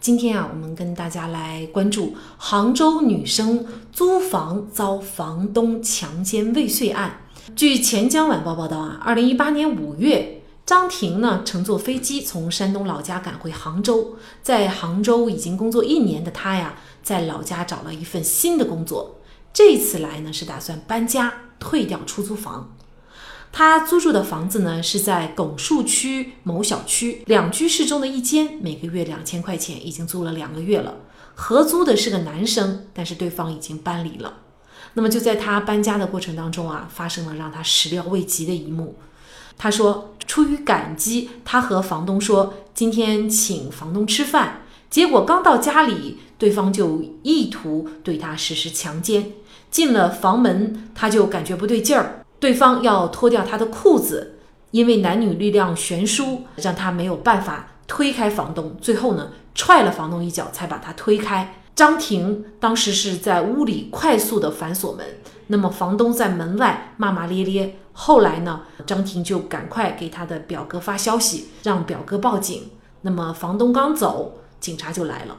[0.00, 7.20] 今天啊，我们跟大家来关注杭州女生租房遭房东强奸未遂案。
[7.54, 19.20] 据钱江晚报报道啊，二零一八年五月，张婷呢乘坐飞机从山东老家赶回杭州，在杭州已经工作一年的她呀，在老家找了一份新的工作。
[19.52, 22.74] 这次来呢，是打算搬家，退掉出租房。
[23.58, 30.96] 他租住的房子呢，是在拱墅区某小区两居室中的一间，每个月两千块钱，已经租了两个月了。
[31.34, 34.40] 合租的是个男生，但是对方已经搬离了。
[34.92, 38.98] 那么就在他搬家的过程当中啊，发生了让他始料未及的一幕。
[39.56, 49.32] 他说，出于感激，他和房东说今天请房东吃饭，结果刚到家里，对方就意图对他实施强奸。
[49.70, 52.25] 进了房门，他就感觉不对劲儿。
[52.38, 54.38] 对方要脱掉他的裤子，
[54.70, 58.76] 因为男女力量悬殊，让他没有办法推开房东。
[58.80, 61.62] 最后呢，踹了房东一脚，才把他推开。
[61.74, 65.04] 张婷当时是在屋里快速的反锁门，
[65.48, 67.76] 那么房东在门外骂骂咧咧。
[67.92, 72.70] 后来呢，张婷就赶快给他的表哥发消息，让表哥报警。
[73.02, 75.38] 那么房东刚走，警察就来了。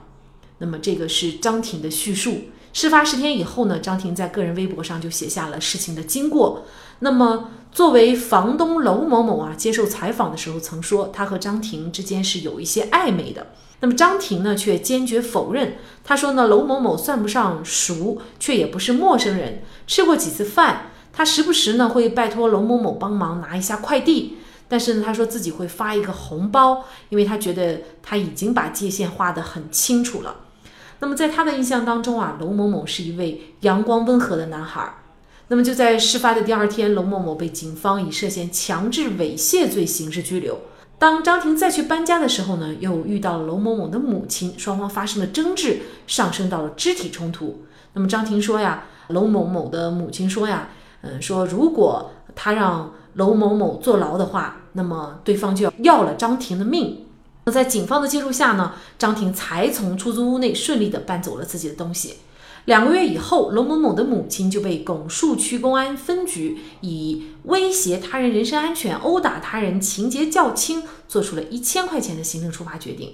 [0.59, 2.45] 那么这个是张婷的叙述。
[2.73, 6.65] 事发十天以后呢，张婷在个人微博上就写下了事情的经过。
[6.99, 13.47] 那么，作为房东娄某某啊，接受采访的时候曾说，他和张婷之间是有一些暧昧的。
[13.79, 15.77] 那么张婷呢，却坚决否认。
[16.03, 20.91] 他说呢，娄某某算不上熟，却也不是陌生人，吃过几次饭。
[21.13, 30.35] 他时不时呢会拜托娄某某帮忙拿一下快递，但是呢，他说自己会发一个红包，因为他觉得他已经把界限画得很清楚了。
[30.99, 34.95] 那么在他的印象当中啊，娄某某是一位阳光温和的男孩。
[35.49, 40.59] 那么就在事发的第二天，娄某某被警方以涉嫌强制猥亵罪刑事拘留。
[40.99, 47.63] 当张婷再去搬家的时候呢，又遇到了娄某某的母亲，双方发生了争执，上升到了肢体冲突。
[47.93, 50.69] 那么张婷说呀，娄某某的母亲说呀，
[51.01, 57.06] 嗯，说如果他让娄某某坐牢的话，那么对方就要要了张婷的命。
[57.47, 62.15] 那在警方的介入下呢，张婷才从出租屋内顺利的搬走了自己的东西。
[62.65, 73.13] 两个月以后，龙某某的母亲就被拱墅区公安分局以威胁他人人身安全、殴打他人情节较轻，做出了一千块钱的行政处罚决定。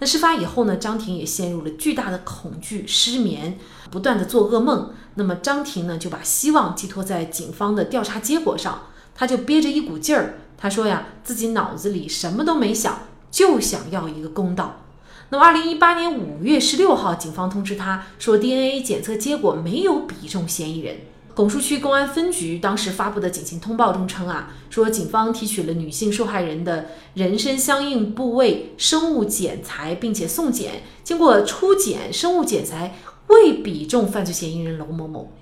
[0.00, 3.56] 那事发以后呢，张婷也陷入了巨大的恐惧、失眠，
[3.92, 4.92] 不断的做噩梦。
[5.14, 12.98] 那么张婷呢，就把希望寄托在警方的调查结果上，他就憋着一股劲儿，他说呀，自己脑子里什么都没想，
[13.30, 14.82] 就想要一个公道。
[15.30, 20.96] 那么，二零一八年五月十六号，警方通知他说，DNA 检测结果没有比中嫌疑人。
[21.32, 32.96] 拱墅区公安分局当时发布的警情通报中称啊，说警方提取了女性受害人的人身相应部位生物检材，并且送检，经过初检，生物检材
[33.28, 35.32] 未比中犯罪嫌疑人娄某某。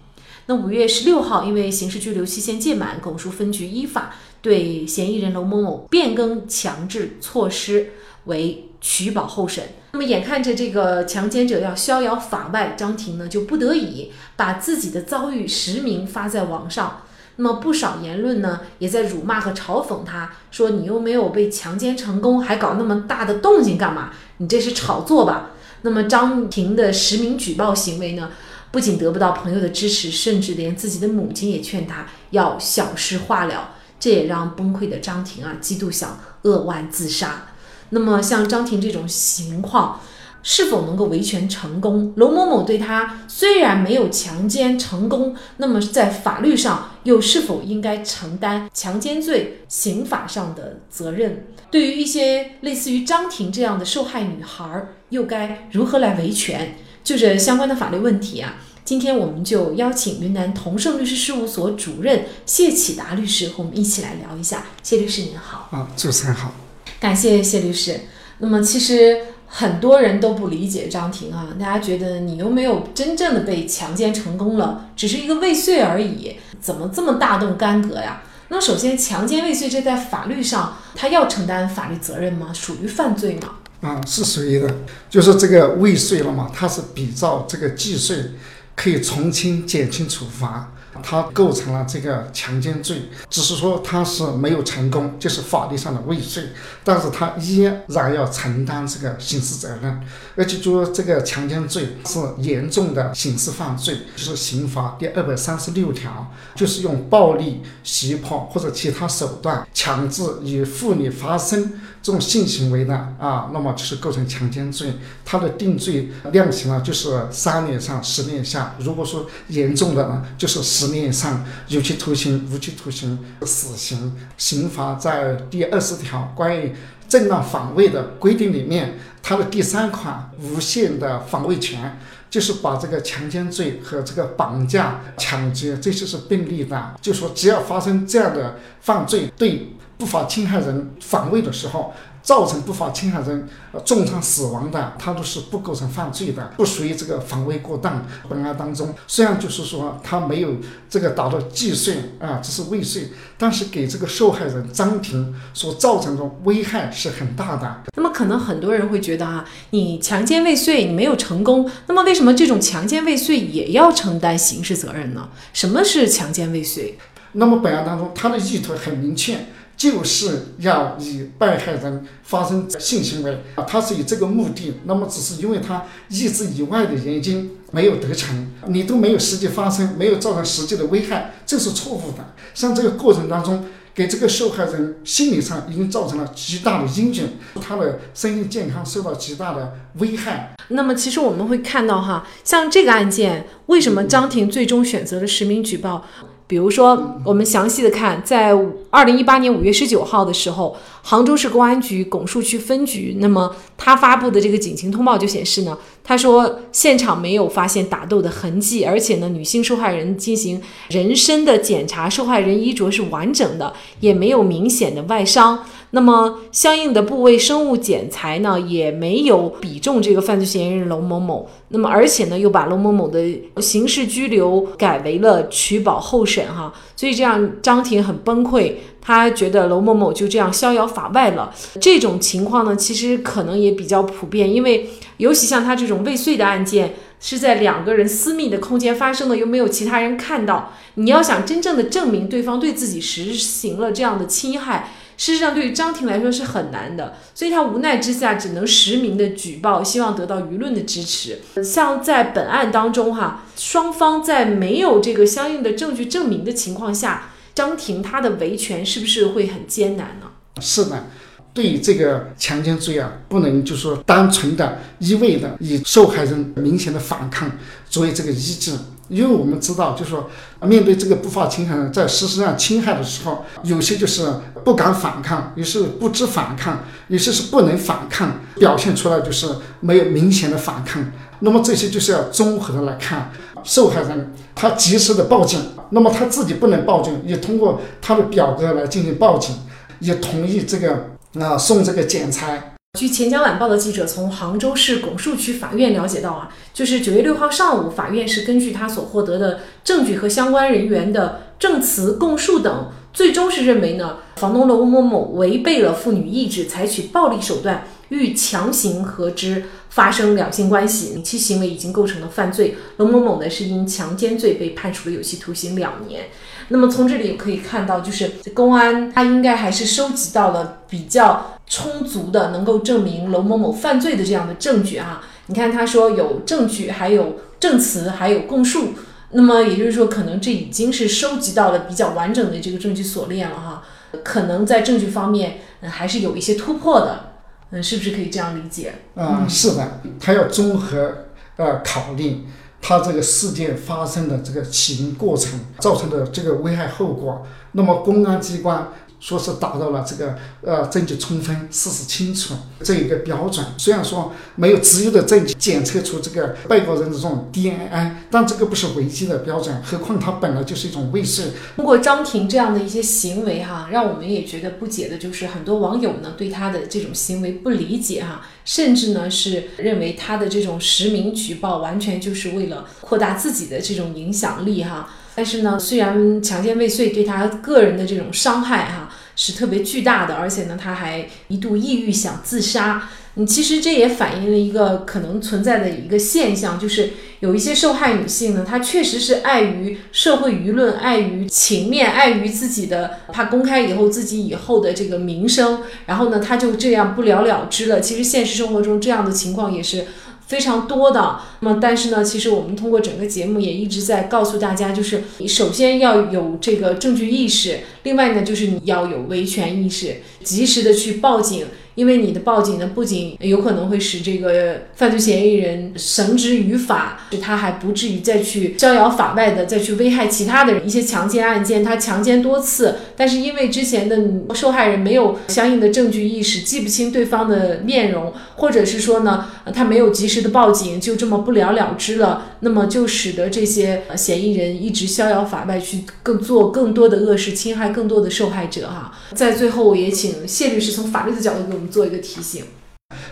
[0.49, 7.91] 那五月十六号，因为刑事拘留期限届满，拱墅分局依法对嫌疑人娄某某变更强制措施
[8.25, 8.65] 为。
[8.81, 9.65] 取保候审。
[9.91, 17.03] 那么眼看着这个强奸者要逍遥法外，张婷呢就不得已把自己的遭遇实名发在网上。
[17.35, 24.13] 那么不少言论呢也在辱骂和嘲讽他，说你又没有被强奸成功，还搞那么大的动静干嘛？
[24.37, 25.51] 你这是炒作吧？
[25.83, 28.31] 那么张婷的实名举报行为呢，
[28.71, 33.75] 不仅得不到朋友的支持，甚至连自己的母亲也劝他要小事化了。
[34.01, 37.47] 这也让崩溃的张婷啊，几度想扼腕自杀。
[37.91, 40.01] 那么像张婷这种情况，
[40.43, 42.13] 是否能够维权成功？
[42.17, 51.47] 娄某某对他虽然没有强奸成功，那么在法律上又是否应该承担强奸罪刑法上的责任？
[51.71, 56.77] 对于一些类似于张婷这样的受害女孩，又该如何来维权？
[57.09, 64.67] 就这相关的法律问题啊，今天我们就邀请云南同盛律师事务所主任谢启达律师和我们一起来聊一下。
[64.83, 66.53] 谢律师您好，啊，主持人好。
[67.01, 67.99] 感谢谢律师。
[68.41, 78.23] 那么其实很多人都不理解张婷啊，大家觉得你又没有真正的被强奸成功了，只是一个未遂而已，怎么这么大动干戈呀？
[78.49, 82.51] 那首先，强奸未遂这在法律上他要承担法律责任吗？
[82.53, 83.55] 属于犯罪吗？
[83.81, 84.77] 啊，是属于的，
[85.09, 88.33] 就是这个未遂了嘛，他是比照这个既遂
[88.75, 90.73] 可以从轻减轻处罚。
[91.01, 96.43] 他构成了这个强奸罪，只是说他是没有成功，就是法律上的未遂，
[96.83, 100.01] 但是他依然要承担这个刑事责任，
[100.35, 120.89] 而且就说这个强奸罪是严重的刑事犯罪，就是刑法第二百三十六条，就是用暴力、胁迫或者其他手段强制与妇女发生这种性行为呢啊，那么就是构成强奸罪，它的定罪量刑呢就是三年上十年下，如果说严重的呢就是十。
[120.89, 124.11] 年以上有期徒刑、无期徒刑、死刑。
[124.39, 126.73] 刑法在第二十条关于
[127.07, 131.99] 正当防卫的规定里面，它的第三款无限的防卫权，
[132.31, 136.95] 就是把这个强奸罪和这个绑架、抢劫这些是并立的。
[137.03, 139.69] 就说只要发生这样的犯罪，对
[139.99, 141.93] 不法侵害人防卫的时候。
[142.21, 143.49] 造成不法侵害人
[143.87, 148.05] 重伤死亡的，他都是不构成犯罪的，不属于这个防卫过当。
[148.29, 150.57] 本案当中，虽然就是说他没有
[150.91, 153.09] 这个达到既遂啊，只是未遂，
[153.39, 157.85] 但是给这个受害人张婷所造成的危害是很大的。
[157.97, 165.31] 那么可能很多人会觉得啊，你强奸未遂，你没有成功，那么为什么这种强奸未遂也要承担刑事责任呢？
[165.55, 166.99] 什么是强奸未遂？
[167.33, 169.47] 那么本案当中，他的意图很明确。
[169.79, 182.35] 就是要与被害人发生性行为啊，他是以这个目的，那么只是因为他意志以外的原因没有得逞，你都没有实际发生，没有造成实际的危害，这是错误的。
[182.55, 187.29] 像这个过程当中，给这个受害人心理上已经造成了极大的阴影，
[187.61, 190.57] 他的身心健康受到极大的危害。
[190.71, 196.05] 那么，其实我们会看到哈，像这个案件，为什么张婷最终选择了实名举报？
[196.49, 198.53] 比如说，我们详细的看，在
[198.89, 200.75] 二零一八年五月十九号的时候，
[201.09, 210.61] 杭州市公安局拱墅区分局，那么他发布的这个警情通报就显示呢，他说现场没有发现打斗的痕迹，而且呢，女性受害人进行
[210.91, 215.65] 人身的检查，受害人衣着是完整的，也没有明显的外伤。
[215.93, 221.49] 那么相应的部位生物检材呢，也没有比中这个犯罪嫌疑人龙某某。
[221.69, 223.19] 那么而且呢，又把龙某某的
[223.63, 226.71] 刑事拘留改为了取保候审哈。
[226.95, 231.55] 所以这样张婷很崩溃，他觉得龙某某就这样逍遥法外了。
[231.81, 240.73] 这种情况呢，其实可能也比较普遍，因为尤其像他这种未遂的案件，是在两个人私密的空间发生的，又没有其他人看到。
[240.95, 244.93] 你要想真正的证明对方对自己实行了这样的侵害。
[245.17, 251.41] 事实上，对于张婷来说是很难的，所以他无奈之下只能实名的举报，希望得到舆论的支持。
[251.61, 260.29] 像在本案当中，哈，双方在没有这个相应的证据证明的情况下，张婷她的维权是不是会很艰难呢？
[260.61, 261.07] 是的，
[261.53, 267.51] 对于这个强奸罪啊，不能就说单纯的一味的以受害人明显的反抗
[267.91, 268.71] 作为这个依据。
[269.09, 274.31] 因为我们知道，就是说，面对这个不法侵害人，在实施上侵害的时候，有些就是
[274.65, 279.49] 不敢反抗，有些是不知反抗，有些是不能反抗，表现出来就是
[279.81, 281.05] 没有明显的反抗。
[281.41, 283.33] 那么这些就是要综合的来看，
[283.65, 285.59] 受害人他及时的报警，
[285.91, 289.55] 那么他自己不能报警，也通过他的表哥来进行报警，
[290.01, 292.75] 也同意这个啊送这个检材。
[292.99, 312.77] 据钱江晚报的记者从杭州市拱墅区法院了解到啊，就是九月六号上午，法院是根据他所获得的证据和相关人员的证词供述等，最终是认为呢，房东楼某某违背了妇女意志，采取暴力手段欲强行和之发生两性关系，其行为已经构成了犯罪。
[312.97, 316.27] 龙某某呢是因强奸罪被判处了有期徒刑两年。
[316.69, 321.55] 那么从这里可以看到，就是公安他应该还是收集到了比较。
[321.71, 328.95] 充足的能够证明龙某某犯罪的这样的证据啊，你看他说有证据，还有证词，还有供述，
[329.33, 333.83] 那么也就是说，可能这已经是收集到了比较完整的这个证据锁链了哈，
[334.25, 337.28] 可能在证据方面，还是有一些突破的，
[337.71, 338.95] 嗯，是不是可以这样理解？
[339.15, 342.45] 嗯，是的，他要综合呃考虑
[342.81, 348.89] 他这个事件发生的这个起因过程造成的这个危害后果，那么公安机关。
[349.21, 353.65] 说是达到了这个呃证据充分、事实清楚这一个标准。
[353.77, 359.83] 虽然说没有直接的证据检测出这个被告人的这种 DNA，但这个不是唯一的标准。
[359.83, 361.47] 何况他本来就是一种未遂。
[361.77, 375.09] 通过张婷这样的一些行为哈，让我们也觉得不解的就是很多网友呢对他的这种行为不理解哈，甚至呢是认为他的这种实名举报完全就是为了扩大自己的这种影响力哈。
[375.35, 379.08] 但是呢，虽然强奸未遂对他个人的这种伤害哈
[379.39, 383.09] 是特别巨大的，而且呢他还一度抑郁想自杀。
[383.35, 398.01] 你其实这也反映了一个可能存在的一个现象，就是有一些受害女性呢，她确实是碍于社会舆论、碍于情面、碍于自己的怕公开以后自己以后的这个名声，然后呢，她就这样不了了之了。
[398.01, 400.05] 其实现实生活中这样的情况也是。
[400.49, 411.67] 非常多的，那么但是呢，其实我们通过整个节目也一直在告诉大家，就是你首先要有这个证据意识，另外呢，就是你要有维权意识，及时的去报警。
[411.99, 420.87] 因为你的报警呢，不仅有可能会使这个犯罪嫌疑人绳之于法，使他还不至于再去逍遥法外的再去危害其他的人。
[420.87, 424.17] 一些强奸案件，他强奸多次，但是因为之前的
[424.55, 438.87] 受害人没有相应的证据意识，记不清对方的面容，或者是说呢，他没有及时的报警，就这么不了了之了，那么就使得这些嫌疑人一直逍遥法外，去更做更多的恶事，侵害更多的受害者。
[438.87, 441.88] 哈，在最后，我也请谢律师从法律的角度给我们。
[441.91, 442.65] 做一个提醒，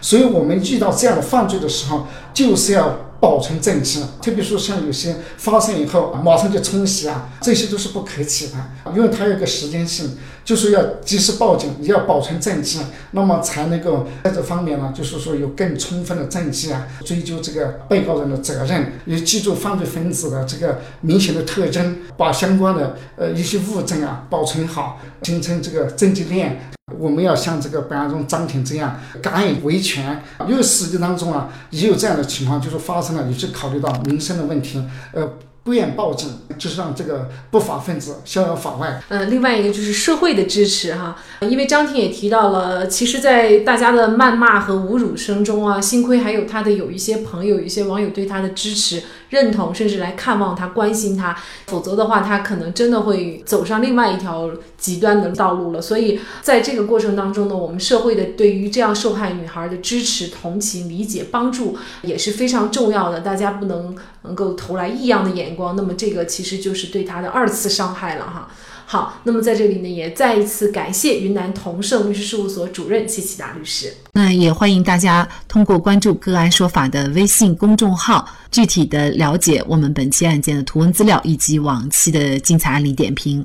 [0.01, 4.01] 所以我们遇到这样的犯罪的时候，就是要保存证据。
[4.21, 8.55] 特别是像有些发生以后马上就冲洗啊，这些都是不可取的，
[8.95, 12.79] 因为它有个时间性，就是要及时报警，要保存证据，
[13.13, 26.76] 那么才能够在这方面呢，就是说有更充分的证据啊，追究这个被告人的责任，也记住犯罪分子的这个明显的特征，把相关的呃一些物证啊保存好，形成这个证据链。
[26.95, 34.81] 我们要像这个本案中张婷这样敢于维权，因为实际当中啊也有这样的情况，就是发生了，有些考虑到民生的问题，
[35.13, 35.29] 呃。
[35.65, 39.03] 不愿报警，就是让这个不法分子逍遥法外。
[39.09, 55.83] 嗯，另外一个就是社会的支持哈，因为张婷也提到了，其实，在大家的谩骂和侮辱声中啊，幸亏还有他的有一些朋友、一些网友对他的支持、认同，甚至来看望他、关心他，否则的话，他可能真的会走上另外一条极端的道路了。
[55.83, 63.21] 所以，在这个过程当中呢，我们社会的对于这样受害女孩的支持、同情、理解、帮助也是非常重要的。
[63.21, 65.57] 大家不能能够投来异样的眼。
[65.57, 68.49] 光，那么这个其实就是对她的二次伤害了哈。
[68.89, 73.93] 好，那么在这里呢，也再一次感谢云南同盛律师事务所主任谢启达律师。
[74.13, 83.45] 那也欢迎大家通过关注“个案说法”的微信公众号，具体的了解我们本期案件的图文资料以及往期的精彩案例点评。